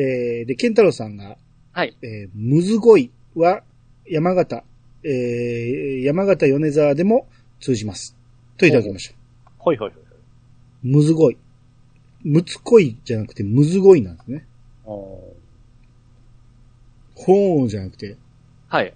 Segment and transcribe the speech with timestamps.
[0.00, 1.36] えー、で、ケンタロウさんが、
[1.72, 1.96] はい。
[2.02, 3.62] えー、むずごいは
[4.08, 4.62] 山形、
[5.02, 7.26] えー、山形米沢でも
[7.60, 8.16] 通じます。
[8.56, 9.14] といただきました。
[9.58, 10.02] ほいほいほい。
[10.82, 11.36] むずごい。
[12.22, 14.46] むつこいじゃなくてむずごいなんですね。
[14.84, 15.34] お
[17.14, 18.16] ほーじゃなくて、
[18.68, 18.94] はい。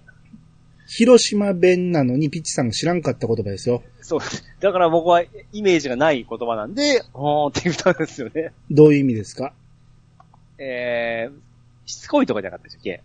[0.87, 3.83] 広島弁なのにピッチさんが知らんかった言葉ですよ。
[4.01, 4.19] そう。
[4.59, 8.53] だから僕はイメージがない言葉なんで、ほーって言ったんですよね。
[8.71, 9.53] どういう意味ですか？
[10.65, 11.33] えー、
[11.85, 13.03] しつこいとかじゃなかったでしたっけ？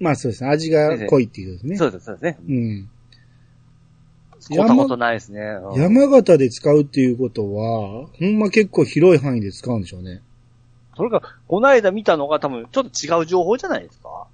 [0.00, 0.50] まあそうですね。
[0.50, 1.76] 味が濃いっていうことですね。
[1.78, 2.38] そうです、そうですね。
[2.48, 2.90] うん。
[4.40, 5.40] 使ったことないですね。
[5.40, 10.22] うん山形で使うっていうことは、ほんま結構広い範囲で使うんでしょうね。
[10.96, 14.26] それか、この間見たのが多分ちょっと違う情報じゃないですか？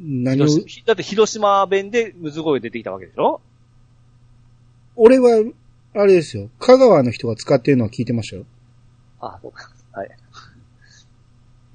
[0.00, 0.46] 何を、
[0.86, 3.40] だって広島弁でむず声出てきたわけでしょ？
[4.94, 5.44] 俺は、
[5.94, 6.50] あれですよ。
[6.58, 8.44] 香川の人が使ってるのは聞いてましたよ。
[9.20, 9.70] あ、そうか。
[9.92, 10.10] はい。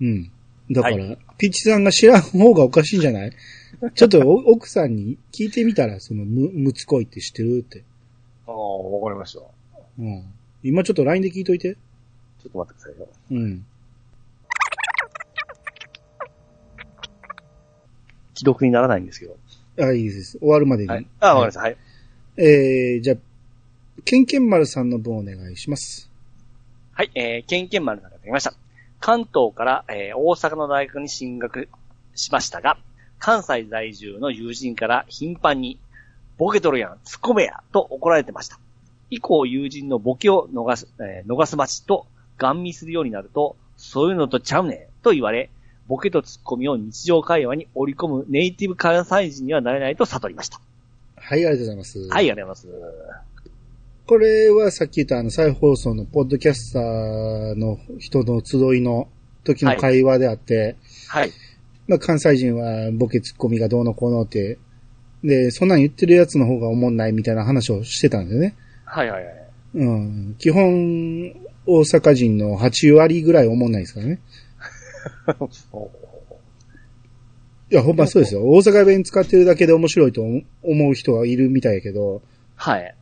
[0.01, 0.31] うん。
[0.71, 3.31] だから、はピッチさんが知らん方がおかしいんじゃない？
[3.95, 7.83] ちょっとお奥さんに聞いてみたら、その、む、むつこいって知ってるって。
[8.47, 9.39] ああ、わかりました。
[9.39, 9.51] ちょ
[9.99, 10.23] うん。
[10.63, 11.71] 今ちょっと LINE で聞いといて。
[11.73, 13.07] っと待ってくださいよ。
[13.31, 13.65] うん。
[18.35, 19.37] 既読にならないんですけど。
[19.79, 20.37] あ、いいです。
[20.39, 20.89] 終わるまでに。
[20.89, 21.07] はい。
[21.19, 21.61] あ、わかりました。
[21.61, 21.77] はい。
[22.37, 23.17] えー、じゃあ、
[24.05, 26.09] ケンケン丸さんの分お願いします。
[26.93, 28.53] はい、えー、ケンケン丸さんがいただきました。
[29.05, 31.67] 関東から、えー、大阪の大学に進学
[32.15, 32.77] しましたが、
[33.19, 35.77] 関西在住の友人から頻繁に、
[36.37, 38.57] ボケとるやん、突っ込めや、と怒られてました。
[39.09, 45.49] 以降、友人のボケを逃す、えー逃す待ちと、ガン見するようになると、そういうのとちゃうねん、と言われ、
[45.89, 50.61] ボケとツッコミを日常会話に織り込むネイティブ関西人にはなれないと悟りました。
[51.17, 51.99] はい、ありがとうございます。
[52.07, 53.32] はい、ありがとうございます。
[54.05, 59.07] これはさっき言ったあの再放送のポッドキャスターの人の集いの
[59.45, 60.75] 時の会話であって、
[61.07, 61.31] はい。
[61.87, 64.57] まあ関西人はボケツッコミがどうのこうのって、
[65.23, 68.55] で、そんなん言ってるやつの方が思んないみたいな話をしてたんですよね。
[68.83, 69.33] はい、はい、はい。
[69.75, 70.35] うん。
[70.37, 71.33] 基本、
[71.65, 74.19] 大阪人の8割ぐらい思んないですからね。
[77.71, 78.41] いや、ほんまそうですよ。
[78.43, 82.21] 大阪弁使ってるだけで面白いと思思う人はいるみたいやけど、
[82.55, 82.95] はい。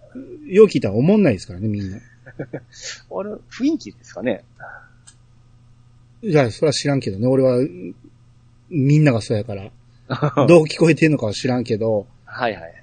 [0.47, 1.97] よう聞いたら思んないですからね、みんな。
[1.97, 4.43] あれ、雰囲気ですかね
[6.21, 7.27] いや、それは知らんけどね。
[7.27, 7.57] 俺は、
[8.69, 9.71] みんながそうやから。
[10.47, 12.73] どう聞こえてんのかは知らんけど、はいはい。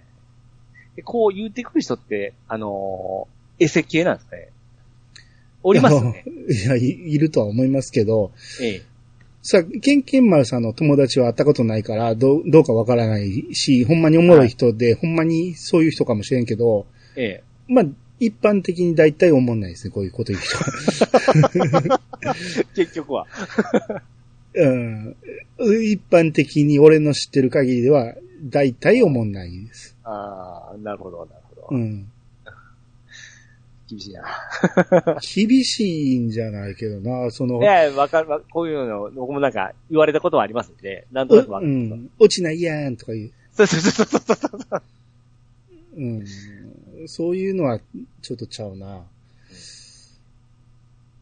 [0.97, 4.49] でこう言ってくる人って、あのー、エセ系なんですかね
[5.62, 6.25] おりますよね。
[6.49, 8.83] いや、いいるとは思いますけど、ええ。
[9.43, 16.87] さ、ケンケン丸さんの友達は会ったことないから、どう、どうかわからないし、ほんまにおもろい人で、ほんまにそういう人かもしれんけど、
[17.19, 17.45] ええ。
[17.67, 17.84] まあ、
[18.21, 20.56] 一般的に大体思んないですね、こういうこと言う人
[21.91, 22.01] は。
[22.75, 23.27] 結局は。
[24.55, 25.17] うん。
[25.83, 29.97] 一般的に俺の知ってる限りでは、大体思んないです。
[30.05, 31.77] ああ、なるほど、なるほど。
[31.77, 32.09] うん。
[33.89, 34.23] 厳しいな。
[35.35, 41.73] 厳しいんじゃないけどな、そのい、や、わかる、わこういうの、僕もなんか言われたことはありますんで、なんとなくわうかる。
[41.73, 43.33] ん、落ちないやんとか言う。
[43.53, 44.83] そうそうそうそうそうそう。
[45.97, 46.25] うん。
[47.08, 47.80] そういうのは、
[48.20, 49.02] ちょっとちゃうな。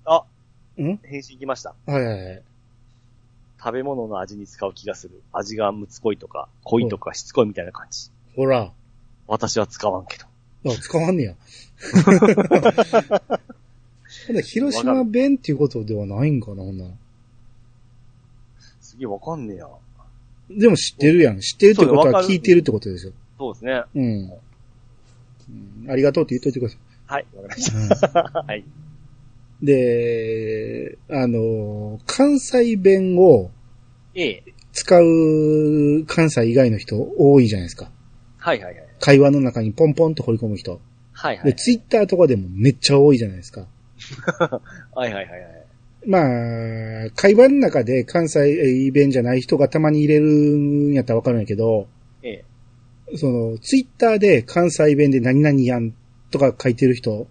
[0.05, 0.25] あ、
[0.77, 0.97] ん？
[0.99, 1.75] 返信来ました。
[1.87, 2.43] はいはいはい。
[3.59, 5.23] 食べ物の味に使う気がする。
[5.33, 8.11] 味がむつこいとか、濃いとかしつこいみたいな感じ。
[8.35, 8.73] ほら。
[9.29, 10.27] 私は使わんけど。
[10.73, 11.35] あ、使わんねや。
[14.27, 16.91] ほんなら広島弁っていうことではないんかな、ほんなら。
[18.81, 19.69] すげえわかんねえや。
[20.51, 21.39] でも知ってるやん。
[21.39, 23.13] 知ってるってことは聞いてるってことですよ。
[23.39, 23.83] そうですね。
[23.95, 24.33] うん。
[25.51, 28.01] うんありがとうって言っといてくださはい、わかりましい。
[28.01, 28.23] た。
[28.47, 28.65] はい。
[29.63, 33.51] で、あの、関西弁を
[34.15, 34.43] ええ。
[34.73, 37.91] 使う関西以外の人多いじゃないですか。
[38.39, 38.87] はいはいはい。
[39.01, 40.75] 会話の中にポンポンと掘り込む人。
[40.75, 40.81] で、
[41.13, 41.55] はいはい。
[41.55, 43.67] ツイッターとかでもめっちゃ多いじゃないですか。
[44.95, 45.67] はいはいはいはい。
[46.07, 46.21] ま
[47.07, 51.96] あ、会話の中で関西弁じゃない人がたまに入れるんやったらわかるんやけど、ええ。
[53.15, 55.93] その、ツイッターで関西弁で何々やん
[56.31, 57.29] とか書いてる人、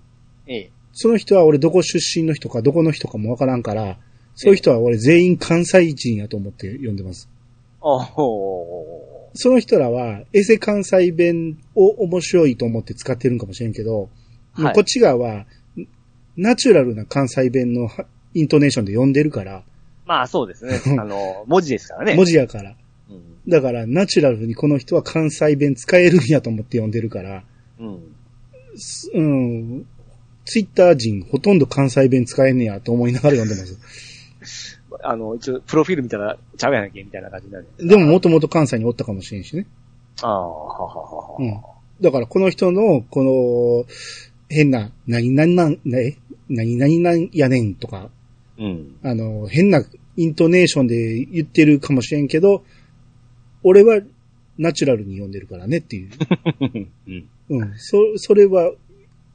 [0.48, 0.72] ええ。
[0.94, 3.98] その人は俺どこ出身の人かどこの人かもわからんから、
[4.36, 7.30] そういう人は俺全員関西人やと思って呼んでます。
[7.82, 14.64] あほその人らは、エセ関西弁を面白いと思って使ってるんかもしれんけど、ー。
[14.64, 15.46] はいこっち側は、
[16.38, 19.64] ナチュラルな関西弁のはイントネーションで読んでるから、
[20.06, 20.80] まあそうですね。
[21.00, 22.14] あの、文字ですからね。
[22.18, 22.76] 文字やから。
[23.10, 23.50] うん。
[23.50, 27.44] だから、ナチュラルにこの人は関西弁使えるんやと思って読んでるから、
[27.80, 28.16] うん。
[28.78, 29.86] すうん、
[30.46, 34.80] ツイッター人ほとんど関西弁使えんねやと思いながら読んでます。
[35.04, 37.68] あの、一応、プロフィール見たら、ちゃうやんけ、みたいな感じになる。
[37.80, 39.66] でももともと関西におったかもしれんしね。
[40.22, 41.38] ああ、はははは。
[41.40, 41.62] うん。
[42.02, 43.86] だからこの人の、この、
[44.50, 46.18] 変な、何々なん、ね、
[46.50, 48.10] 何々なんやねんとか、
[48.58, 48.96] うん。
[49.04, 49.84] あの、変な
[50.18, 52.64] イントネーションで言ってるかもしれんけど、
[53.68, 54.00] 俺は
[54.60, 56.12] ナチュラルに読んでるからねっていう。
[57.08, 57.30] うん。
[57.50, 57.74] うん。
[57.78, 58.72] そ、それは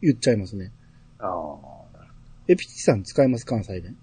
[0.00, 0.70] 言っちゃいますね。
[1.18, 2.06] ああ。
[2.46, 3.44] え、ピチさん使います？
[3.44, 3.96] 関西弁。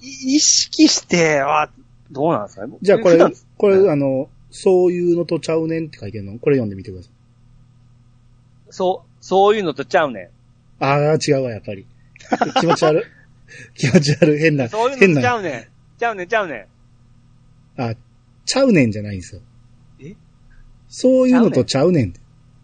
[0.00, 1.70] い意識しては、
[2.10, 2.76] どうなんですかね？
[2.80, 6.38] じゃあこれ普段、これ、うんあの、そういうのとちゃうねんって書いてるの？
[6.38, 7.12] これ読んでみてください。
[8.70, 10.30] そう、そういうのとちゃうね
[10.80, 11.86] ああ、違うわ、やっぱり。
[12.58, 13.04] 気持ち悪い。
[13.76, 14.38] 気持ち悪い。
[14.38, 14.68] 変な、ん。
[14.70, 15.20] そういう変な。
[15.20, 15.68] のとちゃうねん。
[15.98, 16.68] ちゃうねん、ちゃうね
[17.78, 17.82] ん。
[17.82, 17.94] あ、
[18.44, 19.40] ちゃうねんじゃないんですよ。
[20.00, 20.14] え？
[20.88, 22.20] そういうのとちゃうねんって。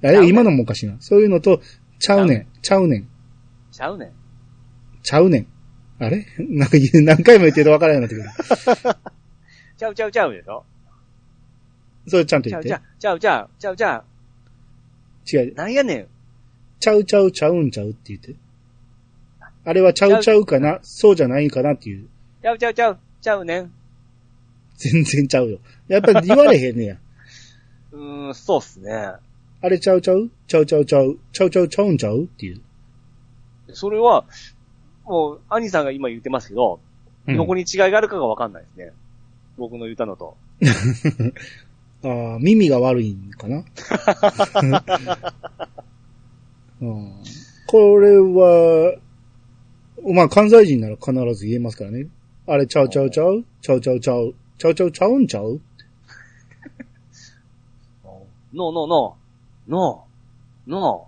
[0.08, 0.96] あれ、今のもおかしいな。
[1.00, 1.60] そういうのと、
[1.98, 2.46] ちゃうねん。
[2.62, 3.08] ちゃうねん。
[3.72, 4.12] ちゃうねん。
[5.02, 5.46] ちゃうねん。
[5.98, 6.26] あれ？
[6.38, 8.44] なんか何回も言ってるとわからないようになって
[8.84, 8.94] くる。
[9.76, 10.64] ちゃうちゃうちゃうでしょ？
[12.06, 13.14] それちゃんと言ってちゃうちゃ。
[13.14, 14.04] う、ちゃうちゃう、ちゃう
[15.30, 15.54] 違うう。。
[15.54, 16.06] なんやねん。
[16.80, 18.34] ちゃうちゃうちゃうんちゃうって言って。
[19.64, 20.78] あれはちゃうちゃうかな？
[20.82, 22.08] そうじゃないかなっていう。
[22.42, 23.72] ちゃうちゃうちゃう、ちゃうねん。
[24.78, 25.58] 全然ちゃうよ。
[25.88, 26.96] やっぱり言われへんねや。
[27.92, 28.90] うーん、そうっすね。
[29.60, 30.30] あれちゃうちゃう？
[30.46, 31.18] ちゃうちゃうちゃう？
[31.32, 32.22] ちゃうちゃうちゃうんちゃう？
[32.24, 32.60] っていう。
[33.72, 34.24] それは、
[35.04, 36.80] もう、兄さんが今言ってますけど、
[37.26, 38.92] うんどこに違いがあるかがわかんないですね。
[39.58, 40.36] 僕の言ったのと。
[42.04, 43.64] ああ、耳が悪いんかな？
[46.80, 47.12] うん
[47.66, 48.96] これは、
[50.14, 52.06] まあ関西人なら必ず言えますからね。
[52.46, 53.44] あれちゃうちゃうちゃう？
[53.60, 54.34] ちゃうちゃうちゃう？
[54.58, 55.60] ちゃうちゃうちゃうんちゃう
[58.52, 59.70] ノーノーノー。
[59.70, 60.68] ノー。
[60.70, 61.06] ノ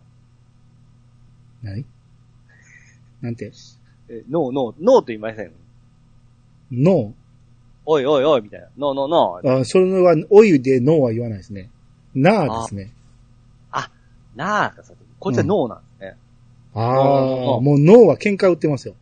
[1.63, 1.85] 何？
[3.21, 3.51] なんて？
[3.51, 3.79] ー。
[4.09, 4.75] えノーノー。
[4.81, 5.53] ノーと言いません？
[6.71, 7.13] ノ
[7.87, 8.69] おいおいおい、みたいな。
[8.79, 9.47] ノーノーノー。
[9.59, 11.69] ーあそれは、お湯でノーは言わないですね。
[12.15, 12.93] なあですね。
[14.37, 14.75] なあ、
[15.19, 16.15] こっちはノーなんですね。
[16.75, 18.95] ああ、ノーもうノーは喧嘩売ってますよ。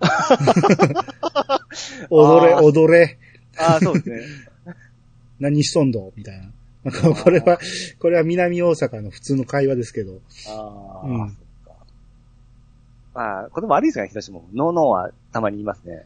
[2.08, 3.18] 踊れ、あー踊れ。
[3.60, 4.20] ああ、そうですね。
[5.38, 6.50] 何しとんどみたいな。
[6.84, 7.58] なんかこれは、
[7.98, 10.20] これは南大阪の普通の会話ですけど。
[10.48, 11.36] ああ、うん。
[13.14, 14.48] まあ、言葉悪いですかね、広島も。
[14.54, 16.04] ノーノーはたまに言いますね。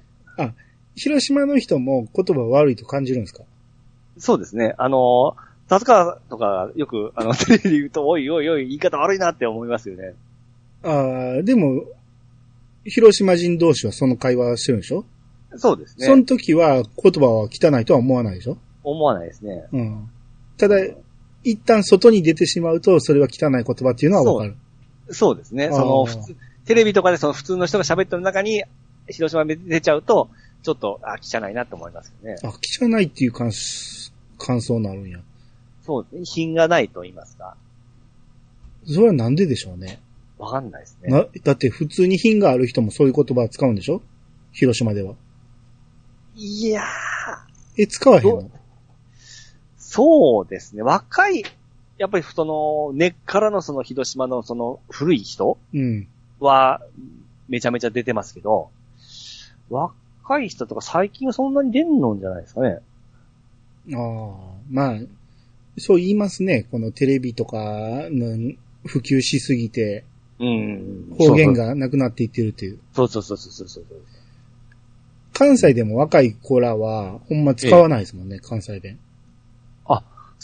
[0.96, 3.42] 広島の人も言葉悪いと感じるんですか？
[4.18, 4.74] そうですね。
[4.78, 5.36] あの、
[5.68, 10.14] 達川とかよく、あの、 テレビで言うと、おいおいおい、言い方悪いなって思いますよね。
[10.84, 11.82] ああ、でも、
[12.84, 15.04] 広島人同士はその会話してるんでしょ、
[15.56, 16.24] そうですそのね。
[16.24, 18.58] 時は言葉は汚いとは思わないでしょ？
[18.82, 19.64] 思わないですね。
[19.72, 20.10] うん。
[20.56, 20.76] ただ、
[21.42, 24.56] 一旦外に出てしまうと、それは汚い言葉っていうのはわかる。
[25.10, 25.68] そうですね。
[25.70, 28.64] その、普通、テレビとかでその普通の人が喋ってる中に、
[29.08, 30.30] 広島で出ちゃうと、
[30.62, 32.36] ちょっと、あ、汚いなって思いますよね。
[32.42, 33.52] あ、汚いっていう感
[34.38, 35.18] 感想になるんや。
[35.82, 36.24] そうですね。
[36.24, 37.56] 品がないと言いますか。
[38.86, 40.00] それはなんででしょうね？
[40.38, 41.10] わかんないですね。
[41.10, 44.02] な、だって普通に品がある人もそういう言葉を使うんでしょ？
[44.52, 45.14] 広島では。
[46.36, 46.84] いやー、
[47.82, 48.50] え、使わへんの？
[49.76, 50.82] そうですね。
[50.82, 51.44] 若い、
[51.98, 56.08] やっぱりその、根っからのその広島のその古い人うん。
[56.40, 56.80] は、
[57.48, 58.70] めちゃめちゃ出てますけど、
[59.70, 62.80] 若い人とか最近はそんなに出んのんじゃないですかね。
[63.94, 64.36] ああ、
[64.70, 64.98] まあ、
[65.78, 66.66] そう言いますね。
[66.70, 67.58] このテレビとか
[68.10, 68.54] の
[68.86, 70.04] 普及しすぎて
[70.38, 71.14] うん。
[71.18, 73.86] 方言がなくなっていってるっていうそうそうそうそうそうそう。
[75.34, 78.98] 関西でも若い子らはほんま使わないですもんね、関西弁。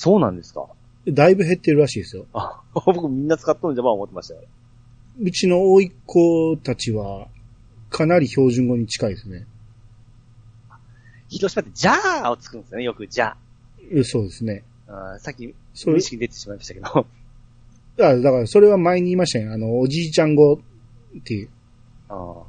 [0.00, 0.66] そうなんですか。
[1.08, 2.24] だいぶ減ってるらしいですよ。
[2.32, 4.40] あ、 僕みんな使っとるんじゃば思ってましたよ。
[5.20, 7.28] うちの甥っ子たちは
[7.90, 9.46] かなり標準語に近いですね。
[11.28, 13.34] 広島ってジャーをつくんですよね、よくジャ
[13.92, 14.64] えそうですね。
[14.88, 15.12] ー。
[15.12, 15.54] うんさっき、意
[16.00, 17.06] 識に出てしまいましたけど。
[18.02, 19.52] あだからそれは前に言いましたよ。
[19.52, 21.50] あの、おじいちゃん語っていう。
[22.08, 22.42] あー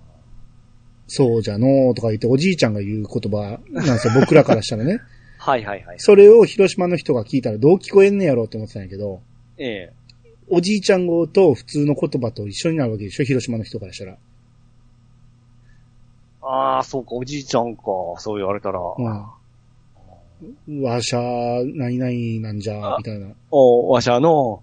[1.13, 5.01] そうじゃのーとか言っておじいちゃんが言う言葉なんですよ、 僕らからしたらね。
[5.38, 5.96] はいはいはい。
[6.00, 9.20] それを広島の人が聞いたらどう聞こえんねやろうって思ってたんやけど、
[9.58, 9.94] ええ
[10.53, 14.18] おじいちゃん語と普通の言葉と一緒になるわけでしょ広島の人からしたら。
[16.41, 17.84] ああ、そうか、おじいちゃんか。
[18.18, 18.80] そう言われたら。
[18.98, 20.82] うん。
[20.82, 23.27] わしゃー、何々なんじゃー、みたいな。
[23.51, 24.62] おわしゃの、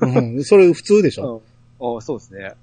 [0.00, 0.42] うん。
[0.44, 1.42] それ普通でしょ、
[1.80, 1.86] うん。
[1.86, 2.54] おそうですね。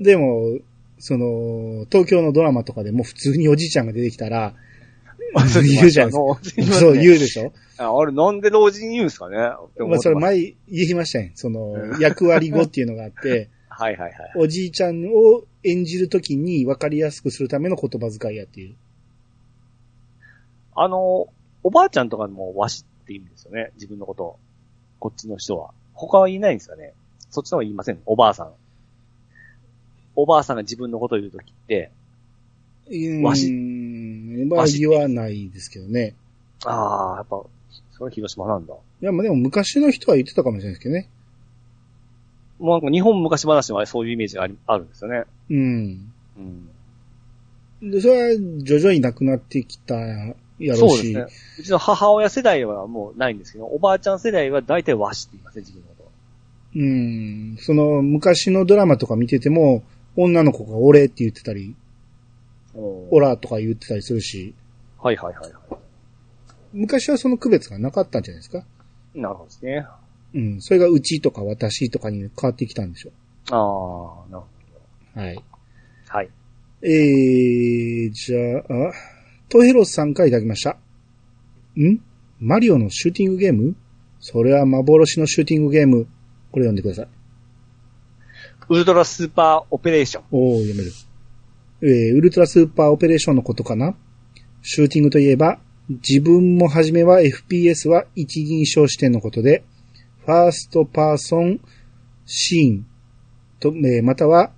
[0.00, 0.58] でも、
[0.98, 4.54] その、東京のドラマとかでも普通におじいちゃんが出てきたら、
[5.64, 6.10] 言うじゃん。
[6.10, 6.38] の
[6.72, 6.94] そうう。
[6.94, 7.52] 言うでしょ？
[7.78, 9.36] あ、あれなんで老人言うんすかね？
[9.36, 11.32] まあそれ前言いましたね。
[11.34, 14.12] そのう、ん役割語っていうのがあって、 はいはいはい。
[14.36, 18.76] おじいちゃんを演じるときに分かりやすくするための言葉遣いやっていう。
[20.76, 21.26] あの、
[21.64, 23.72] おばあちゃんとかもわしって言うんですよね。
[23.74, 24.36] 自分のことを。
[25.00, 25.72] こっちの人は。
[25.94, 26.94] 他はいないんですかね？
[27.30, 27.98] そっちの方は言いません？
[28.06, 28.52] おばあさん。
[30.16, 31.90] おばあさんが自分のことを言うときって、
[33.22, 33.50] わし。
[34.46, 36.14] まあ言わないですけどね。
[36.64, 37.42] ああ、やっぱ、
[37.96, 38.74] それ広島なんだ。
[38.74, 41.08] いや、まあでも昔の人は言ってたかもしれないですけどね。
[42.58, 45.24] もうなんか日本昔話はそういうイメージがありあるんですよね。
[45.50, 46.12] うん。
[47.80, 47.90] うん。
[47.90, 50.78] で、それは徐々になくなってきたやろうし。
[50.78, 51.26] そうですね。
[51.58, 56.10] うちの母親世代はもうないんですけど、おばあちゃん世代は大体和紙って言いますね、自分のこと。
[56.76, 57.56] うん。
[57.60, 59.82] その、昔のドラマとか見てても、
[60.16, 61.74] 女の子が俺って言ってたり、
[62.74, 64.54] おオラとか言ってたりするし、
[64.98, 65.78] はいはいはいは
[66.72, 68.64] 昔はその区別がなかったんじゃないですか？
[69.14, 69.20] い。
[69.20, 69.86] なるほどですね。
[70.34, 70.60] うん。
[70.60, 73.12] それがうちとか私とかに変わってきたんでしょ
[73.50, 74.46] ああ、なるほ
[75.16, 75.18] う。
[75.20, 75.34] はい。
[75.36, 75.42] ど。
[76.08, 76.30] はい。
[76.82, 78.92] えー、じゃあ、
[79.48, 80.76] トヘロスさんからいただきました。
[81.78, 82.00] ん？
[82.40, 83.76] マリオのシューティングゲーム？
[84.20, 86.08] それは幻のシューティングゲーム。
[86.50, 87.08] これ読んでください。
[88.68, 90.24] ウルトラスーパーオペレーション。
[90.30, 90.92] おー、読める。
[91.82, 93.94] えー、ウルトラスーパーオペレーションのことかな？
[94.62, 99.64] シューティングといえば、自分もはじめは FPS は一人称視点のことで、
[100.24, 101.60] ファーストパーソン
[102.24, 102.86] シーン
[103.60, 104.50] と、えーまたは、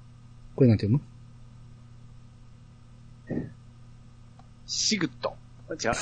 [0.55, 1.03] これなんて読
[3.29, 3.51] む？
[4.67, 5.35] シグット。
[5.71, 5.91] 違う。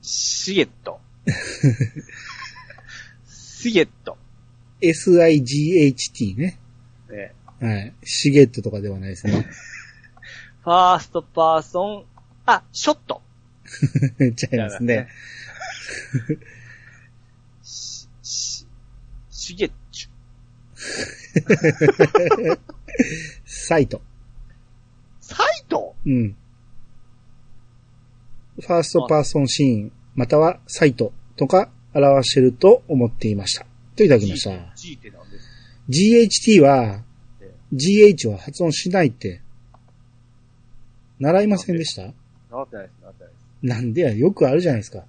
[0.00, 1.00] シゲット。
[3.26, 4.16] シゲット。
[4.80, 6.58] ?SIGHT ね。
[7.10, 7.94] ね、はい。
[8.04, 9.46] シゲットとかではないですね。
[10.62, 12.04] ファーストパーソン、
[12.44, 13.22] あ、ショット。
[14.36, 15.08] ちゃいますね。
[17.62, 18.66] し、し、
[19.30, 20.10] シゲッチュ。
[23.44, 24.02] サイト。
[25.20, 25.94] サイト？
[26.04, 26.36] うん。
[28.60, 33.66] ファーストパーソンシーン、またはサイトとか表してると思っていました。
[33.96, 34.50] といただきました。
[34.76, 35.48] G って何です
[35.88, 37.02] GHT は
[37.40, 39.40] え、GH は発音しないって、
[41.18, 42.02] 習いませんでした？
[42.02, 43.66] なってないです、なってないです。
[43.66, 45.04] なんでや、よくあるじゃないですか。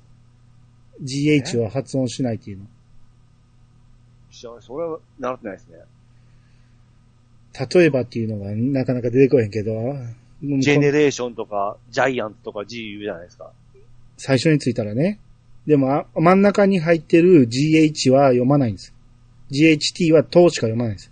[1.03, 2.65] GH は発音しないっていうの。
[4.31, 5.77] それは習ってないですね。
[7.73, 9.71] 例えばっていうのがなかなか出てこへんけど、
[10.41, 13.51] ジェネレーションとか、ジャイアンツとか G 言うじゃないですか。
[14.17, 15.19] 最初についたらね。
[15.67, 18.93] でも、あ真ん中に入ってる GH は読まないんです。
[19.51, 21.11] GHT はとしか読まないんです。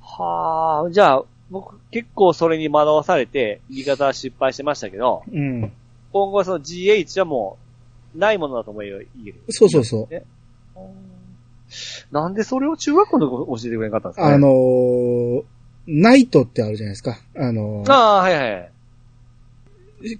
[0.00, 5.72] はあ、じゃあ、僕結構それに惑わされて、言い方は失敗してましたけど、うん。
[6.12, 7.58] 今後はその GH はも
[8.14, 9.40] う、ないものだと思えば言える。
[9.48, 10.14] そうそうそう。
[10.14, 10.24] ね
[12.12, 14.34] なんでそれを中学校の時教えてくれなかったんですかね？
[14.34, 15.42] あのー、
[15.86, 17.18] ナイトってあるじゃないですか。
[17.36, 18.70] あのー、ああ、はいはい。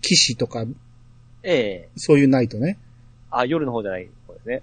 [0.01, 0.65] 騎士とか、
[1.43, 2.79] ええそういうナイトね。
[3.31, 4.63] あ、夜の方じゃない方ですね。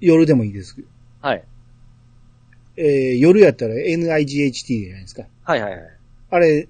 [0.00, 0.76] 夜でもいいです。
[1.20, 1.44] はい。
[2.76, 5.24] えー、夜やったら NIGHT じゃないですか。
[5.44, 5.80] はいはいはい。
[6.30, 6.68] あれ、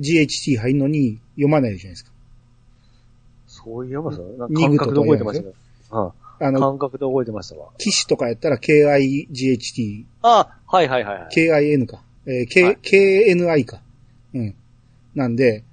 [0.00, 2.10] GHT 入るのに読まないじゃないですか。
[3.46, 5.54] そういえばさ、なんか感覚で覚えてましたけど。
[5.90, 6.12] うん。
[6.38, 7.68] あの、感覚で覚えてましたわ。
[7.78, 11.28] 騎士とかやったら KIGHT、あはいはいはいはい。
[11.34, 12.02] KIN か。
[12.26, 13.80] えー K はい KNI か。
[14.34, 14.54] うん。
[15.14, 15.64] なんで、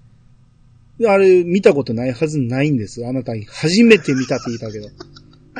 [1.08, 3.06] あれ見たことないはずないんです。
[3.06, 4.88] あなた初めて見たって言ったけど。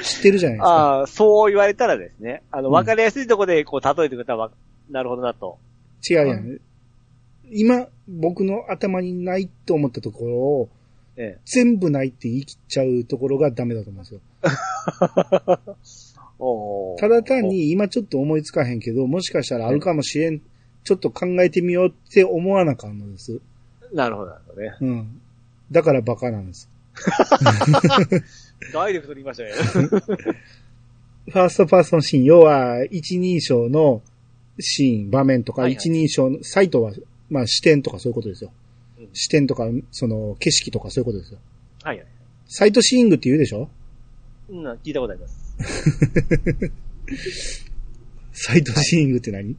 [0.02, 0.70] 知ってるじゃないですか。
[0.70, 2.44] ああ、そう言われたらですね。
[2.52, 4.52] あの、うんわかりやすいところで、こう、例えてくれたらわ、
[4.90, 5.60] なるほどなと。
[6.08, 6.60] 違うやん。
[7.52, 10.70] 今、僕の頭にないと思ったところを、
[11.16, 11.40] ええ。
[11.46, 14.22] 全部ないって言い切っちゃうところがダメだと思うんですよ。
[16.98, 17.48] ただ単。
[17.48, 20.42] に今ちょっと思いつかへんけど、もしかしたらあるかもしれん、
[20.84, 23.40] ちょっと考えてみようって思わなあかんのです。
[23.94, 24.76] なるほど、なるほどね。
[24.82, 25.22] うん。
[25.74, 26.70] だからバカなんです。
[28.72, 29.52] ダイレクトに言いましたね。
[31.26, 34.02] ファーストパーソンシーン、要は一人称の
[34.60, 36.94] シーン、場面とか、はいはい一人称の、サイトは、
[37.30, 38.52] まあ視点とかそういうことですよ。
[39.00, 41.40] うん視点とか、その景色とかそういうことですよ。
[41.84, 42.08] はいはい。
[42.48, 43.70] サイトシーイングって言うでしょ？
[44.50, 45.56] うん、聞いたことあります。
[48.32, 49.56] サイトシーイングって何？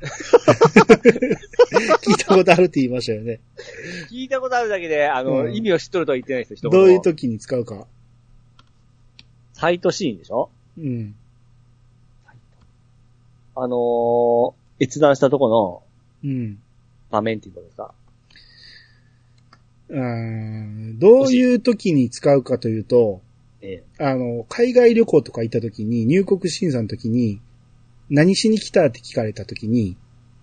[2.02, 3.40] 聞いたことあるって言いましたよね。
[4.10, 7.86] 聞いたことあるだけで、あの、うん意味を知っとるとは言ってないですよ、どういう時に使うか。
[9.52, 10.50] サイトシーンでしょ？
[10.78, 11.14] うん。
[13.54, 14.54] あのー、
[14.84, 15.82] 閲覧したとこ
[16.24, 16.58] のうん。
[17.10, 17.94] 場面っていうことですか？
[19.90, 23.20] あーどういう時に使うかというと、
[23.60, 27.40] えあの、海外旅行とか行った時に、入国審査の時に、
[28.10, 28.86] 何しに来た？
[28.86, 29.96] って聞かれた時に、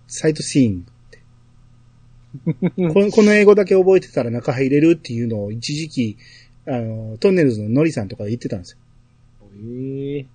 [0.06, 2.92] サイトシーイングって。
[2.92, 6.16] この この英語だけ覚えてたら中入れるっていうのを一時期、
[6.66, 8.78] あの、トンネルズのノリさんとか言ってたんですよ。
[9.60, 10.26] ええ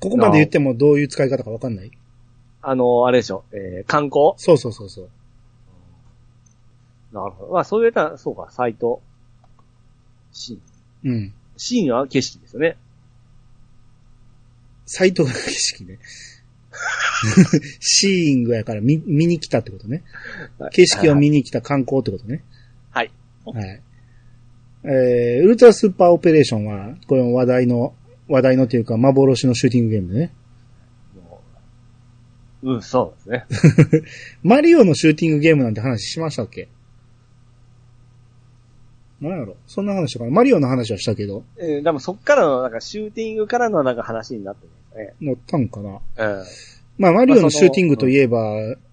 [0.00, 1.90] ここまで言ってもどういう使い方かわかんない？
[2.62, 4.34] あの、あれでしょ、えー、観光？
[4.36, 5.10] そうそうそうそう。
[7.12, 7.52] なるほど。
[7.52, 9.00] まあ、そういうたら、そうか、サイト。
[10.32, 11.12] シーン。
[11.12, 11.34] うん。
[11.56, 12.76] シーンは景色ですよね。
[14.86, 15.98] サイトが景色ね。
[17.80, 20.02] シーイングやから見、見に来たってことね。
[20.72, 22.42] 景色を見に来た観光ってことね。
[22.90, 23.10] はい。
[23.44, 23.80] はい。
[24.84, 27.94] えー、ウルトラスーパーオペレーションは、この話題の、
[28.28, 30.32] 話題のっていうか幻のシューティングゲームでね。
[32.62, 33.62] うん、そうです
[34.00, 34.02] ね。
[34.42, 36.68] マリオのシューティングゲームなんて話しましたっけ？
[39.20, 39.56] なんやろ？
[39.66, 45.90] そんな話かなマリオの話はしたけど、えー、でもそっからの、なんか、シューティングからのなんか話になってるんです乗ったんかな？
[45.90, 46.00] ね。
[46.18, 46.44] うん。
[46.98, 48.40] まあ、マリオのシューティングといえば、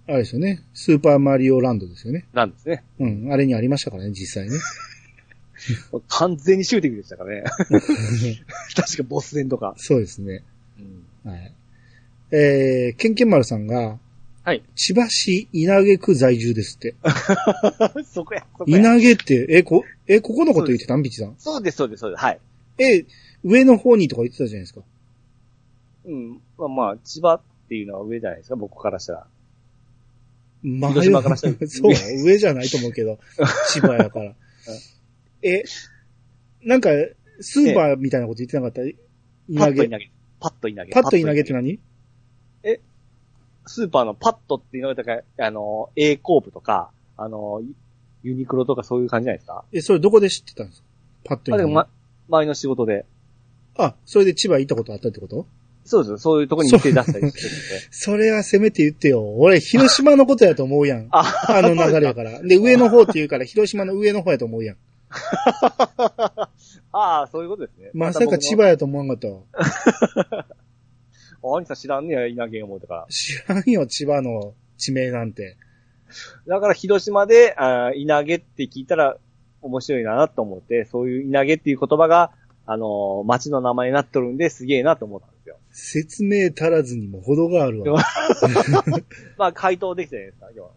[0.05, 0.61] あれですよね。
[0.73, 2.25] スーパーマリオランドですよね。
[2.33, 2.83] なんですね。
[2.99, 3.31] うん。
[3.31, 4.57] あれにありましたからね、実際ね。
[6.09, 7.43] 完全にシューティングでしたからね。
[8.75, 9.75] 確かボス戦とか。
[9.77, 10.43] そうですね。
[11.25, 11.31] うん。
[11.31, 11.53] はい。
[12.31, 13.97] えー、ケンケンマルさんが、
[14.43, 14.61] はい。
[14.75, 16.95] 千葉市稲毛区在住ですって。
[18.11, 18.77] そこや、そこや。
[18.77, 21.01] 稲毛って、え、こ、え、ここのこと言ってたん？
[21.01, 21.35] ビチさん。
[21.37, 22.21] そうです、そうです、そうです。
[22.21, 22.39] はい。
[22.77, 23.05] え、
[23.43, 24.81] 上の方にとか言ってたじゃないですか？
[26.05, 26.41] うん。
[26.57, 29.27] まあまあ、千葉っていうのは上じゃないですか、僕からしたら。
[30.63, 31.91] ま広島からしたら そう、
[32.25, 33.19] 上じゃないと思うけど、
[33.71, 34.35] 千葉やから。
[35.41, 35.63] え、
[36.61, 36.89] なんか、
[37.39, 38.81] スーパーみたいなこと言ってなかった？
[39.57, 39.65] パ。
[39.65, 40.11] ッと稲毛。
[40.39, 40.91] パッと稲毛。
[40.91, 41.79] パッと稲毛って何？
[43.65, 47.61] スーパーのパッとっていうのが、あの、A コープとか、あの、
[48.23, 49.63] ユニクロとかそういう感じじゃないですか？
[49.71, 50.87] え、それどこで知ってたんですか？
[51.25, 51.65] パッとあ、で。
[51.65, 51.87] もま、
[52.29, 53.05] 前の仕事で。
[53.77, 55.45] あ、それで千葉行ったことあったってこと？
[55.85, 56.23] そうです。
[56.23, 57.33] そういうところに手出したりしてるんで。
[57.91, 59.21] それはせめて言ってよ。
[59.35, 61.07] 俺、広島のことやと思うやん。
[61.11, 62.41] あ、あの流れやから。
[62.41, 64.77] で、上の方って言うから、広島の上の方やと思うやん。
[66.93, 67.89] ああ、そういうことですね。
[67.93, 69.41] まさか千葉やと思わんかったわ。
[69.53, 70.45] 葉。
[71.43, 73.05] あ、兄さん知らんねや、稲毛思うとか。
[73.09, 75.57] 知らんよ、千葉の地名なんて。
[76.47, 79.17] だから広島で、あー稲毛って聞いたら
[79.61, 82.31] 面白いなと思って、そういう稲毛っていう言葉が、
[82.65, 85.57] あのー町の名前になっとるんで、すげえなと思ったんですよ。
[85.71, 88.03] 説明足らずにも程があるわ。
[89.37, 90.69] まあ、回答できたじゃないですか、今日は。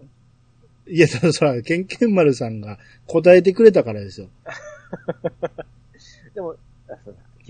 [0.89, 4.29] いや、そら、ケンケン丸さんが答えてくれたからですよ。
[6.35, 6.57] でも、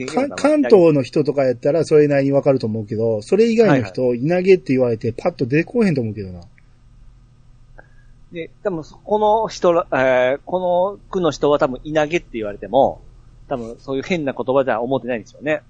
[0.05, 6.41] 関東の人とかやったらそれなりにわかると思うけど、それ以外の人、稲毛って言われてパッと出てこへんと思うけどな。
[8.33, 13.01] で、多分、この人ら、えーこの区の人は多分稲毛って言われても、
[13.49, 15.63] 多分そういう変な言葉では思ってないんでしょうね。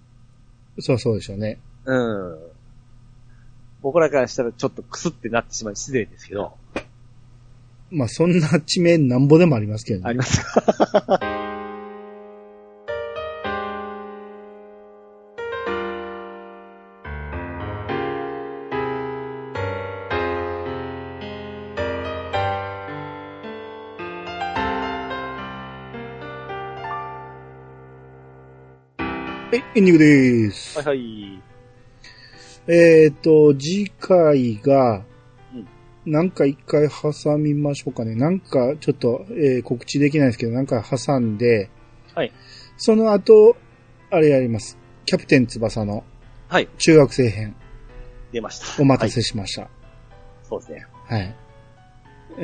[0.81, 1.59] そうそうでしょうね。
[1.85, 2.39] うん。
[3.83, 6.55] 僕らからしたらちょっとクスってなってしまい失礼ですけど。
[7.91, 10.09] まあ、そんな地名なんぼでもありますけどね。
[10.09, 11.36] ありますか？
[29.77, 30.79] エンディングです。
[30.79, 31.43] はいはい。
[32.67, 35.05] えっ、と、次回が
[35.53, 38.15] うん、なんか一回挟みましょうかね。
[38.15, 41.69] なんかちょっと、えー告知できないですけど、なんか挟んで、
[42.15, 42.33] はい。
[42.79, 43.55] その後、
[44.11, 44.79] あれやります。
[45.05, 46.05] キャプテン翼の
[46.49, 46.69] はい。
[46.79, 47.55] 中学生編、
[48.33, 48.83] 出ました。
[48.83, 49.69] お待たはいせしました。
[50.43, 50.87] そうですね。
[51.05, 51.37] はい。
[52.39, 52.43] え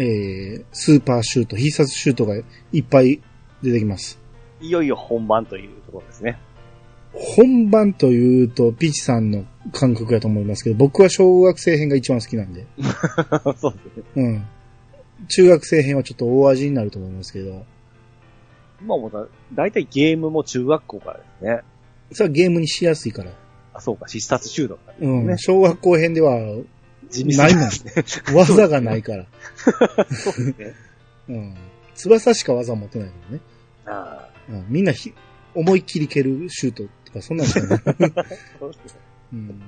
[0.60, 2.36] ー、スーパーシュート、必殺シュートが
[2.72, 3.22] いっぱい
[3.62, 4.20] 出てきます。
[4.60, 6.38] いよいよ本番というところですね。
[7.12, 12.66] 本番というと、ピチさんの感覚やと思いますけど、僕は小学生編が一番好きなんで。
[13.60, 14.02] そうですね。
[14.16, 14.46] うん。
[15.28, 17.64] 中学生編はちょっと大味になると思いますけど、
[18.80, 21.60] 今もだ、だいたいゲームも中学校からですね。
[22.12, 23.30] それはゲームにしやすいから。
[23.74, 25.26] あ、そうか、必殺シュートからですうん。
[25.26, 25.38] ね。
[25.38, 26.38] 小学校編では、
[27.10, 27.70] 地味ないもん。
[28.34, 29.26] 技がないから。
[30.10, 30.74] そうですね。
[31.28, 31.54] うん。
[31.94, 33.40] 翼しか技持ってないからね。
[33.86, 34.66] あうん。
[34.68, 35.12] みんなひ、
[35.54, 37.82] 思いっきり蹴るシュートとか、そんなんで すね。
[39.32, 39.62] うん。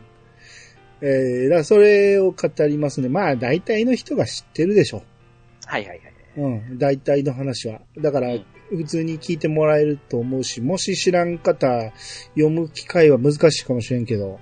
[1.01, 3.09] えー、だからそれを語りますね。
[3.09, 5.03] まあ、大体の人が知ってるでしょ。
[5.67, 6.01] はいはいはい。
[6.37, 6.79] うん。
[6.79, 7.81] 大体の話は。
[7.99, 8.45] だからうん、
[8.79, 11.93] 普通に聞いてもらえると思うし、もし知らん方、
[12.35, 14.39] 読む機会は難しいかもしれんけど、うん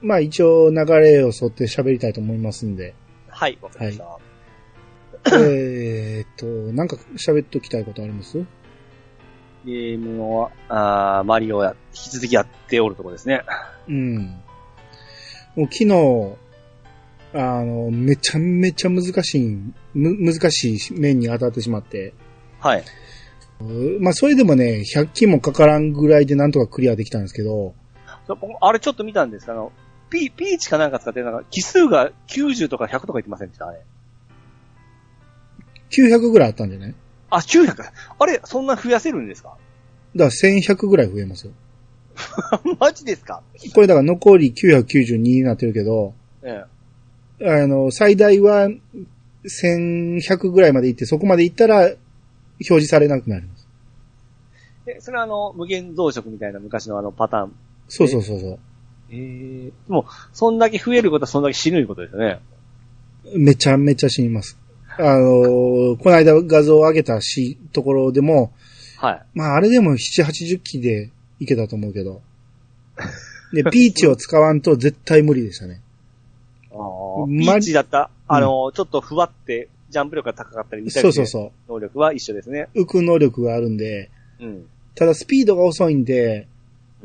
[0.00, 2.94] まあ一応流れを沿って喋りたいと思いますんで。
[3.28, 4.18] はい、わかりました。
[5.44, 8.38] えーっと、なんか喋っときたいことあります？
[9.64, 13.42] ゲームの、あーマリオや、引き続きやっておるところですね。
[13.88, 14.16] うん。
[15.56, 16.36] もう昨日、
[17.34, 19.58] あの、めちゃめちゃ難しい、
[19.94, 22.14] む、難しい面に当たってしまって。
[22.60, 22.84] はい。
[24.00, 27.74] まあ、それでもね、100均もかからんぐらいでなんとかクリアできたんですけど、
[28.28, 29.72] 僕あれちょっと見たんですあの、
[30.10, 33.66] ピピーチかなんか使って、なんか、奇数が90とか100とか言ってませんでした？
[33.66, 33.80] あれ。
[35.90, 36.94] 900ぐらいあったんじゃない
[37.30, 37.74] あ、900?
[38.18, 39.56] あれ、そんな増やせるんですか？
[40.16, 41.52] だから1100ぐらい増えますよ。
[42.80, 43.42] マジですか？
[43.74, 46.64] これだから残り992になってるけど、え
[47.40, 48.68] あの、最大は
[49.44, 51.96] 1100ぐらいまで行って、そこまで行ったら表
[52.64, 53.68] 示されなくなります。
[54.86, 54.92] え。
[54.96, 57.52] え、それはあの、無限増殖みたいな昔のあのパターン。
[57.88, 58.58] そうそうそうそう。
[59.10, 62.40] ええでも、そんだけ増えることはそんだけ死ぬいうことですよね。
[63.36, 64.58] めちゃめちゃ死にます。
[65.00, 68.52] あのこの間画像を上げたし、ところでも、
[68.98, 69.22] はい。
[69.34, 72.20] まああれでも7、80機でいけたと思うけど。
[73.52, 75.80] で、 ピーチを使わんと絶対無理でしたね。
[76.72, 77.26] ああ。
[77.26, 82.68] まピーチだった、あの、ちょっとふわって、ジャンプ力が高かったり、見たりそうそうそ能力は一緒ですね。
[82.74, 82.82] う。
[82.82, 84.66] 浮く能力があるんで、うん。
[84.94, 86.46] ただスピードが遅いんで、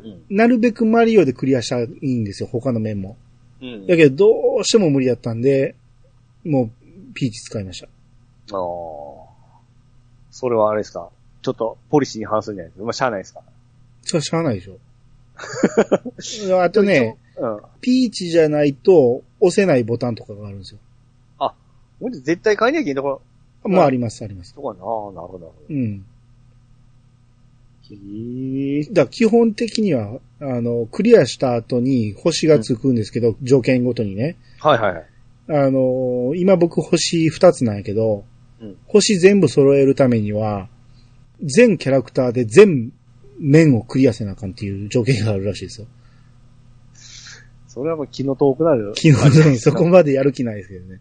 [0.02, 0.22] うん。
[0.30, 3.16] なるべくマリオでクリアしたらいいんですよ、他の面も。
[3.62, 3.86] うん。
[3.86, 5.76] だけど、どうしても無理だったんで、
[6.44, 6.83] もう、
[7.14, 7.86] ピーチ使いました。
[7.86, 7.90] あ
[8.58, 8.60] あ。
[10.30, 11.08] それはあれですか？
[11.42, 12.84] ちょっと、ポリシーに反するんじゃないですか？
[12.84, 13.40] まあ、しゃあないですか？
[14.02, 14.78] それはしゃあないでしょ。
[16.62, 17.60] あとね、うん。
[17.80, 20.80] ピーチじゃないと押せないボタンとかがあるんですよ。
[22.00, 23.22] ほんで絶対買いなきゃいけないとこ
[23.64, 24.52] ろ、まああります、あります。
[24.52, 24.80] とこやな。
[24.80, 25.54] なるほど、なるほど。
[25.70, 26.04] うん。
[28.92, 34.36] だ基本的には、あの、クリアした後に星がつくんですけど、条件ごとにね。
[34.58, 35.06] はいはいはい。
[35.48, 38.24] あの、今僕星2つなんやけど、
[38.60, 40.68] うん星全部揃えるためには、
[41.42, 42.92] 全キャラクターで全
[43.38, 45.86] 面をクリアせなあかんっていう条件があるらしいですよ。
[47.66, 48.94] それはもう気の遠くなる。
[48.96, 51.00] 昨日ね、そこまでやる気ないですけどね。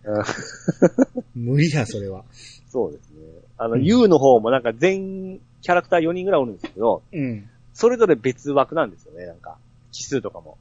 [1.35, 2.25] うん無理や、それは。
[2.67, 3.17] そうですね。
[3.57, 7.47] あの、うん U の方もなんか全キャラクター4人ぐらいおるんですけど、うん。
[7.73, 9.57] それぞれ別枠なんですよね、なんか。
[9.91, 10.57] 奇数とかも。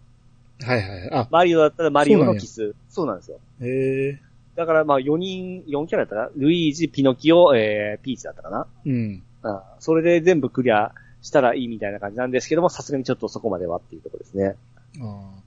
[0.65, 1.11] はいはい。
[1.13, 2.75] あ、マリオだったらマリオの奇数。
[2.89, 3.41] そうなんですよ。
[3.61, 4.21] へえ。
[4.55, 6.31] だからまあ4人、4キャラだったかな？
[6.37, 8.67] ルイージ、ピノキオ、えー、ピーチだったかな？
[8.85, 9.23] うん。
[9.43, 14.57] あそれで全部クリアしたらいいみたいな感じなんですけども、さすがにちょっとそこまではっていうところですね。
[15.01, 15.43] ああ。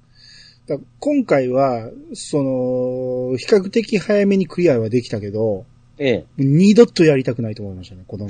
[0.68, 5.66] だ今回は、その、比較的早めにクリアはできたけど、
[6.00, 6.26] ええ。
[6.38, 8.28] 二度とやりたくないと思いましたね、この、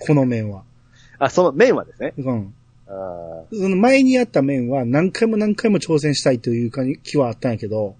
[0.00, 0.64] この面は。
[1.20, 2.14] あ、その面はですね。
[2.18, 2.54] うん。
[2.88, 7.96] あその前にやった面は何回も何回も挑戦したいというか気はあったんやけど、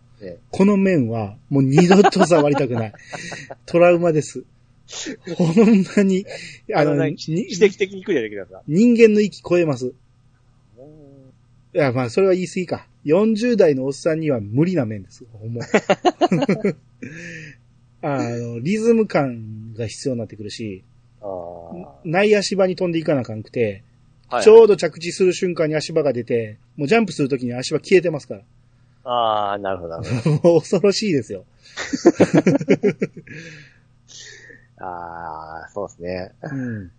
[0.50, 2.92] この面はもう二度と触りたくない。
[3.66, 4.44] トラウマです。
[5.36, 6.24] ほんまに、
[6.66, 8.62] えあの、何に奇跡的にクリアできるやつだ。
[8.66, 9.92] 人間の域超えます。
[11.74, 12.86] いや、まあ、それは言い過ぎか。
[13.04, 15.26] 40代のおっさんには無理な面です。
[15.32, 15.62] ほんま。
[18.00, 20.82] あの、リズム感が必要になってくるし、
[21.20, 21.28] ああ。
[22.04, 23.82] 内足場に飛んでいかなあかんくて、
[24.30, 28.42] はいちょうど着地する瞬間に足場が出て、もうジャンプするときに足場消えてますから。
[29.04, 30.00] ああ、なるほど、
[30.60, 31.44] 恐ろしいですよ。
[34.80, 36.32] ああ、そうですね。
[36.42, 36.90] うん。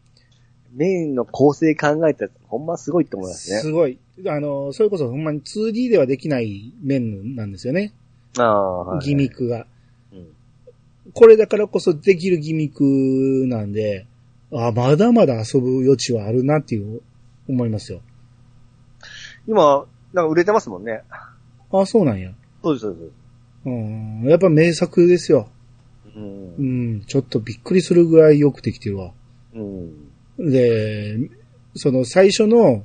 [0.73, 3.59] 面の構成考えたやつ、ほんますごいって思いますね。
[3.59, 3.99] すごい。
[4.27, 7.93] あの、それこそほんまに 2D ではできない面なんですよね。
[8.37, 9.05] ああ、はい。
[9.05, 9.65] ギミックが。
[10.11, 10.27] うん。
[11.13, 14.05] これだからこそできるギミックなんで、
[14.51, 17.01] あ、まだまだ遊ぶ余地はあるなっていう
[17.49, 18.01] 思いますよ。
[19.47, 21.01] 今、なんか売れてますもんね。
[21.71, 22.31] あ、そうなんや。
[22.63, 23.11] そうです、そうです。
[23.65, 24.23] うん。
[24.23, 25.49] やっぱ名作ですよ。
[26.15, 26.63] うんう。
[26.97, 27.01] ん。
[27.05, 29.11] ちょっとびっくりするぐらいよくできてるわ。
[29.53, 30.09] うん。
[30.37, 31.17] で、
[31.75, 32.83] その最初の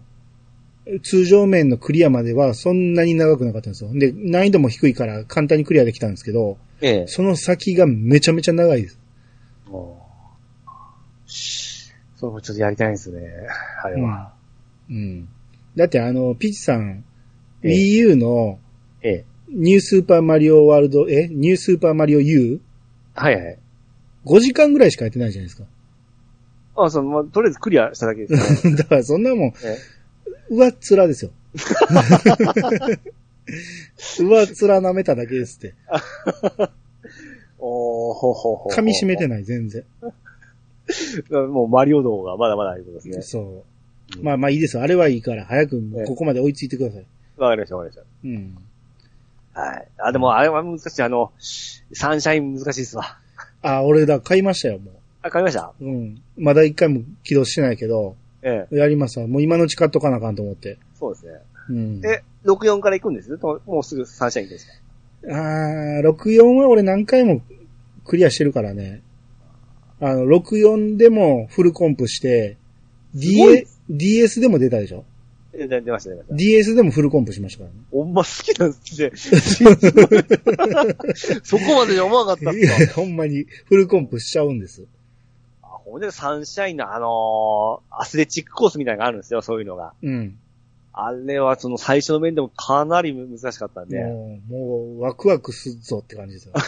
[1.03, 3.91] 通常面のクリアまではそんなに長くなかったんですよ。
[3.95, 7.07] で、難易度も低いから簡単にクリアできたんですけど、ええ。
[7.07, 8.99] その先がめちゃめちゃ長いです。
[12.17, 13.23] それもちょっとやりたいんですね。
[13.83, 14.34] あれは。
[14.91, 15.29] うん。
[15.77, 17.05] だってあの、ピチさん、
[17.63, 18.59] ええ Wii U の
[19.03, 19.25] ええ。
[19.49, 22.61] ニュースーパーマリオワールド、えニュースーパーマリオ U?5
[23.15, 23.59] はいはい。
[24.41, 25.65] 時間ぐらいしかやってないじゃないですか。
[26.77, 28.77] あ、その、まあ、とりあえずクリアしただけですね。
[28.77, 29.53] だからそんなもん、え
[30.51, 31.31] 上っ面ですよ。
[34.19, 35.75] 上っ面舐めただけですって。
[37.59, 38.73] おー、ほうほうほう。
[38.73, 39.85] 噛み締めてなない、全然。
[41.31, 41.33] い。
[41.49, 43.23] もうマリオ動がまだまだあることですね。
[43.23, 43.74] そう。
[44.23, 44.83] まあまあいいですよ。
[44.83, 47.05] あれはいいから、早くもうここまで追いついてください。
[47.37, 48.59] わかりました、わかりましうん。
[49.55, 49.61] た。
[49.61, 49.89] はい。
[49.99, 51.03] あ、でもあれは難しい。
[51.03, 51.33] あの、
[51.93, 53.19] サンシャイン難しいですわ。
[53.63, 55.73] あ、俺だ、買いましたよ、もあ、買いました？
[55.81, 55.85] う。
[55.85, 56.23] うん。
[56.37, 58.77] まだ一回も起動してないけど、ええ。
[58.77, 59.27] やりますわ。
[59.27, 60.79] もう今のうち買っとかなあかんと思って。
[60.99, 61.33] そうですね。
[61.71, 62.03] うん。
[62.05, 63.39] え、64から行くんです？
[63.39, 64.73] ともうすぐサンシャインですか？
[65.31, 67.41] あー、64は俺何回も
[68.05, 69.01] クリアしてるからね。
[70.01, 72.59] あの、64でもフルコンプして、
[73.15, 75.05] ご D い DS でも出たでしょ？
[75.57, 76.35] え出出ました、出ました。
[76.35, 77.77] ?DS でもフルコンプしましたからね。
[77.93, 78.77] ほんま好きなんで
[79.17, 79.71] すね。
[81.45, 82.83] そこまで思わなかったっいすか？
[82.83, 84.85] やほんまにフルコンプしちゃうんです。
[85.63, 89.93] あほんで、サンシャインのあのーアスレチックコースみたいなのがあるんですよ、そういうのが。
[90.03, 90.39] うん。
[90.97, 94.01] あれはその最初の面でもかなり難しかったんで。
[94.03, 96.53] もう、もう、ワクワクすっぞって感じですよ。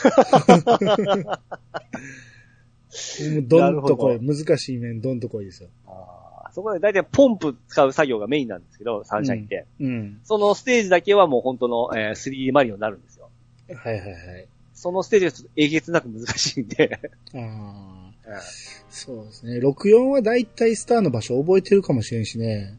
[3.33, 5.69] もうどんとこい、難しい面どんとこいですよ。
[5.87, 6.26] あー
[6.57, 9.67] そこで大体ポンプ使う作業がメインなんですけど、サンシャインって。
[9.79, 10.21] うん。
[10.25, 13.29] そのステージだけはもう本当の、えー 3D マリオになるんですよ。
[13.75, 14.49] はいはいはい。
[14.73, 16.99] そのステージがちょっとえげつなく難しいんで。
[17.35, 18.41] ああ、
[18.89, 19.59] そうですね。
[19.59, 22.79] 64はだいたいスターの場所覚えてるかもしれんしね。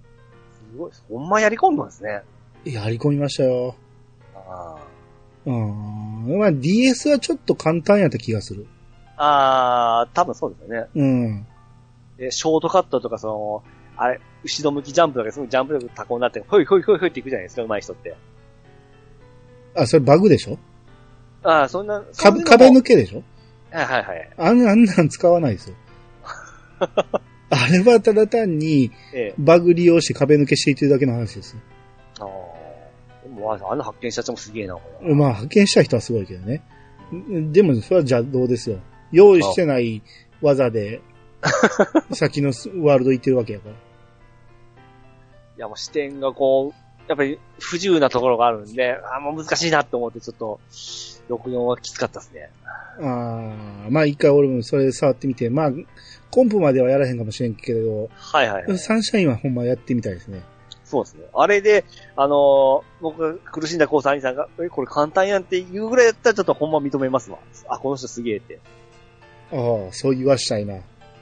[0.71, 2.23] すごい、ほんまやり込んだんですね。
[2.65, 3.75] やり込みましたよ。
[4.33, 4.75] あ
[5.45, 6.39] うん。
[6.39, 8.65] まあ DS はちょっと簡単やった気がする。
[9.17, 10.87] あー、多分そうですよね。
[10.95, 11.47] うん。
[12.17, 13.63] で、ショートカットとかその、
[13.95, 18.15] あれ、後ろ向きジャンプとかすごいジャンプ力高になって、ほいほいほいほいっていくじゃないですか、上手い人って。
[19.75, 20.57] あ、それバグでしょ？
[21.43, 23.23] ああ、そんな、か壁抜けでしょ？
[23.71, 24.29] はいはいはい。
[24.37, 25.75] あんあんなん使わないですよ。
[27.49, 29.33] あれはただ単にええ。
[29.37, 31.55] バグ利用して壁抜けしていってるだけの話です。
[32.19, 32.27] ああ。
[33.23, 35.13] でも、ああの発見した人もすげえな、これ。
[35.15, 36.61] まあ、派遣した人はすごいけどね。
[37.13, 38.79] んでも、それは邪道ですよ。
[39.11, 40.01] 用意してない
[40.41, 41.01] 技で、
[42.13, 42.49] 先の
[42.83, 43.75] ワールド行ってるわけやから。
[43.75, 43.77] い
[45.57, 50.59] や、もう視点がこう、やっぱり不自由なところがあるんで、ああ、もう難しいなって思ってちょっと、
[51.29, 52.49] 64はきつかったですね。
[52.65, 55.71] ああ、まあ一回俺もそれ触ってみて、まあ、
[56.31, 58.77] コンプまではやらへんかもしれんけど、はいはい、はい。
[58.77, 60.41] サンシャインはほんまやってみたいですね。
[60.83, 61.25] そうですね。
[61.33, 61.83] あれで、
[62.15, 67.39] あのー僕が苦しんだコース兄さんが、え、これ簡単やんって言うぐらいやったらちょっとほんま認めますわ。
[67.67, 68.59] あ、この人すげえって。
[69.51, 70.75] ああ、そう言わしたいな。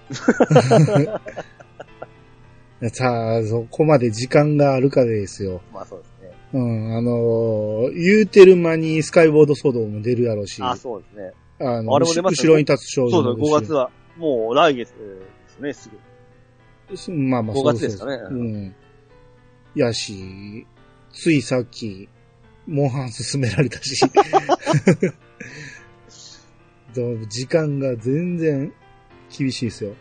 [2.93, 5.61] さあ、そこまで時間があるかですよ。
[5.73, 6.31] まあそうですね。
[6.53, 11.33] うん、あのー言うてる間にスカイボードソードも出るやろうし、あ、そうですね。
[11.59, 14.95] あのあれも出ます後ろに立つ少そうだ、5女もいるし月は、もう来月で
[15.47, 15.97] すね、すぐ。
[17.13, 18.75] まあまあ、5そう月ですかねうん。
[19.73, 20.67] やし、
[21.13, 22.09] ついさっき、
[22.67, 24.05] モンハン進められたし。
[27.29, 28.71] 時間が全然
[29.37, 29.91] 厳しいですよ。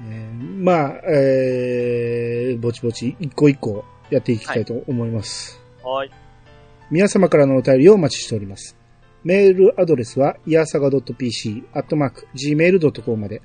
[0.00, 5.60] ねまあ、えー、ぼちぼち一個一個やっていきたいと思います。
[5.82, 6.10] はい。
[6.90, 8.76] 皆様からのお便りをお待ちしております。
[9.22, 13.42] メールアドレスは、いやさが .pc、アットマーク、gmail.com まで。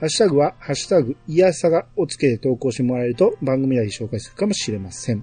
[0.00, 5.22] ハッシュタグは、ハッシュタグ、いやさがをつけて投稿してもらえると番組内で紹介するかもしれません。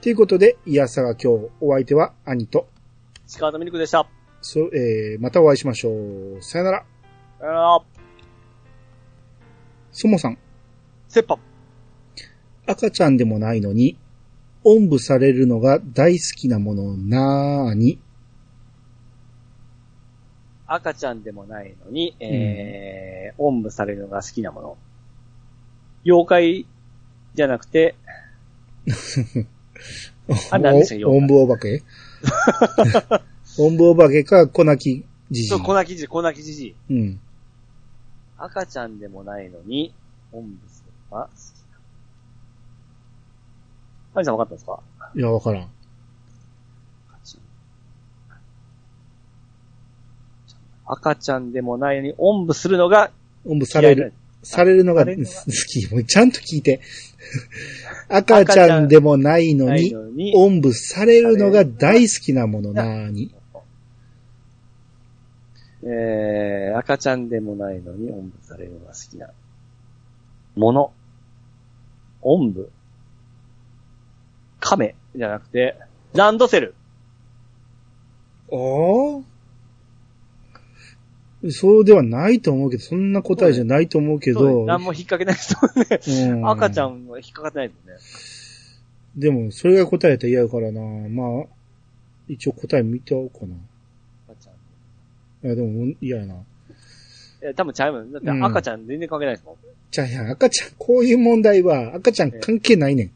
[0.00, 2.68] ということで、いやさが今日、お相手は兄と、
[3.26, 4.06] 力のミルクでした。
[4.42, 6.42] そ、えー、またお会いしましょう。
[6.42, 6.99] さよなら。
[7.42, 7.82] あー
[9.92, 10.38] そもさん、
[11.08, 11.38] セッパ。
[12.66, 13.98] 赤ちゃんでもないのに、
[14.62, 17.98] おんぶされるのが大好きなものなーに、
[20.66, 24.78] 赤ちゃんでもないのに、えー、おんぶされるのが好きなもの。
[26.04, 26.66] 妖怪
[27.34, 27.96] じゃなくて、
[30.52, 31.82] あ何でしたっけおおんぶお化け？
[33.58, 35.62] おんぶお化けか、小泣きじじそう、い。
[35.62, 36.76] 粉木じじ、粉木じじい。
[36.90, 37.20] うん。
[38.42, 39.92] 赤ちゃんでもないのに、
[40.32, 41.36] おんぶするのが好き
[41.72, 41.78] な。
[44.14, 44.80] ハニさん分かったんですか？
[45.14, 45.68] いや、わからん。
[50.86, 53.10] 赤ちゃんでもないのに、おんぶするのが
[53.44, 54.12] おんぶされる。
[54.42, 55.92] されるのが好き。
[55.92, 56.80] もうちゃんと聞いて。
[58.08, 59.94] 赤ちゃんでもないのに、
[60.34, 63.32] おんぶされるのが大好きなものなーに？
[65.82, 69.28] えー、赤ちゃんでもないのに、おんぶされるのが好きな。
[70.56, 70.92] もの。
[72.22, 72.70] おんぶ。
[74.60, 75.76] 亀じゃなくて、
[76.14, 76.74] ランドセル。
[78.52, 78.56] あ
[79.16, 79.30] あ
[81.50, 86.00] そうではないと思うけど、そんな答えじゃないと思うけど、何も引っ掛けないですもんね。
[86.42, 88.82] うん赤ちゃんは引っかかってないです
[89.16, 90.80] でも、それが答えやったら嫌やからな。
[91.08, 91.46] まあ、
[92.28, 93.56] 一応答え見ておこうかな。
[95.42, 96.36] いや、でも嫌やな。
[97.42, 98.12] え、多分ちゃうもん。
[98.12, 99.56] だってうん赤ちゃん全然関係ないですもん。
[99.90, 103.10] じゃあ、いや、赤ちゃん、こういう問題は赤ちゃん関係ないねん。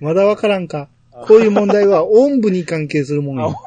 [0.00, 0.88] まだわからんか。
[1.26, 3.60] こういう問題は、おんぶに関係するもんあよ。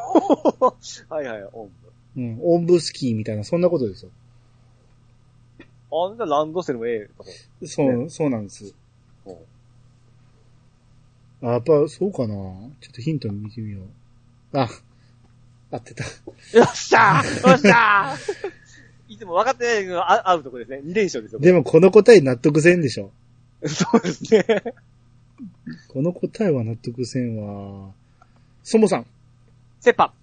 [1.10, 1.74] はいはい、おんぶ。
[2.18, 4.12] うん、おんぶスキーみたいな、そんなことですよ。
[5.92, 7.10] あ、じゃあランドセルもえ
[7.62, 7.68] え。
[7.68, 8.74] そう、そうなんです。
[9.24, 9.42] ほ
[11.42, 12.34] あ、やっぱそうかな。
[12.34, 13.82] ちょっとヒント見てみよ
[14.54, 14.58] う。
[14.58, 14.68] あ、
[15.72, 16.04] 合ってた。
[16.04, 18.52] よっしゃーよっしゃー
[19.14, 20.92] いつも分かってないけど、あアウトこれですね。
[20.92, 21.40] 2連勝ですよ。
[21.40, 23.12] でもこの答え納得せんでしょ。
[23.66, 24.64] そうですね。
[25.90, 27.92] この答えは納得せんわ。
[28.64, 29.06] そもさん、
[29.80, 30.14] セッパ。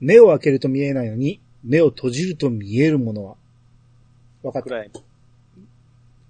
[0.00, 3.36] 目を開けると見えないのに、目を閉じると見えるものは
[4.42, 4.68] わかった。
[4.68, 4.90] 暗闇。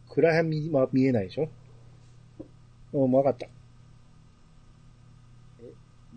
[0.08, 1.48] 暗闇は見えないでしょ
[2.92, 3.48] うん、わかった。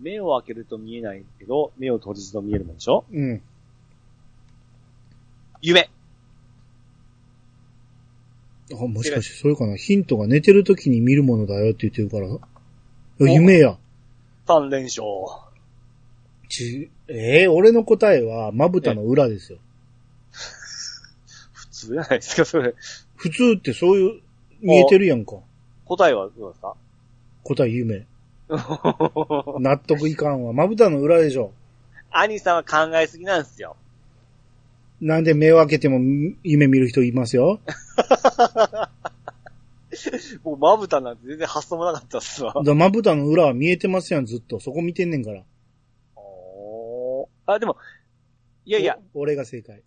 [0.00, 3.04] 目を開けると見えないけど、目を閉じると見えるもんでしょ？
[3.12, 3.42] うん。
[5.60, 5.90] 夢。
[8.70, 9.76] あ、もしかしてそれかな？
[9.76, 12.28] ヒントが寝てる時に見るものだよって言ってるから。
[13.26, 13.76] あ夢や。
[14.46, 15.04] 3連勝。
[16.48, 19.58] ち、えー、俺の答えは、まぶたの裏ですよ。
[21.52, 22.74] 普通じゃないですか、それ。
[23.16, 24.20] 普通ってそういう、
[24.60, 25.36] 見えてるやんか。
[25.84, 26.74] 答えはどうですか？
[27.42, 28.06] 答え夢。
[29.60, 30.52] 納得いかんわ。
[30.52, 31.52] まぶたの裏でしょ。
[32.10, 33.76] 兄さんは考えすぎなんですよ。
[35.00, 36.00] なんで目を開けても
[36.42, 37.60] 夢見る人いますよ。
[40.42, 42.54] もうまぶたなんて全然発想もなかったっすわ。
[42.64, 44.60] だまぶたの裏は見えてますやん、ずっと。
[44.60, 45.44] そこ見てんねんから。
[46.16, 47.76] おーあ、でも、
[48.64, 49.82] いやいや、お俺が正解。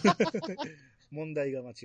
[1.10, 1.76] 問題が間違い。